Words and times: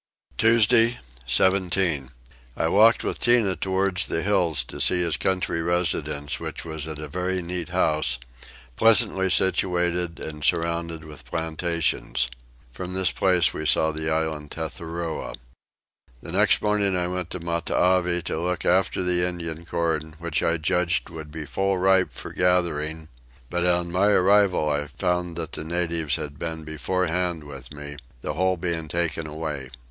Tuesday 0.35 0.97
17. 1.27 2.09
I 2.57 2.67
walked 2.69 3.03
with 3.03 3.19
Tinah 3.19 3.55
towards 3.59 4.07
the 4.07 4.23
hills 4.23 4.63
to 4.63 4.81
see 4.81 4.99
his 5.03 5.15
country 5.15 5.61
residence 5.61 6.39
which 6.39 6.65
was 6.65 6.87
at 6.87 6.97
a 6.97 7.07
very 7.07 7.39
neat 7.43 7.69
house, 7.69 8.17
pleasantly 8.75 9.29
situated 9.29 10.19
and 10.19 10.43
surrounded 10.43 11.05
with 11.05 11.25
plantations. 11.29 12.31
From 12.71 12.95
this 12.95 13.11
place 13.11 13.53
we 13.53 13.67
saw 13.67 13.91
the 13.91 14.09
island 14.09 14.49
Tethuroa. 14.49 15.35
The 16.23 16.31
next 16.31 16.63
morning 16.63 16.97
I 16.97 17.05
went 17.05 17.29
to 17.29 17.39
Matavai 17.39 18.23
to 18.23 18.39
look 18.39 18.65
after 18.65 19.03
the 19.03 19.23
Indian 19.23 19.65
corn 19.65 20.15
which 20.17 20.41
I 20.41 20.57
judged 20.57 21.11
would 21.11 21.31
be 21.31 21.45
full 21.45 21.77
ripe 21.77 22.11
for 22.11 22.33
gathering; 22.33 23.07
but 23.51 23.67
on 23.67 23.91
my 23.91 24.07
arrival 24.07 24.67
I 24.67 24.87
found 24.87 25.35
that 25.35 25.51
the 25.51 25.63
natives 25.63 26.15
had 26.15 26.39
been 26.39 26.63
beforehand 26.63 27.43
with 27.43 27.71
me, 27.71 27.97
the 28.21 28.33
whole 28.33 28.57
being 28.57 28.87
taken 28.87 29.27
away. 29.27 29.69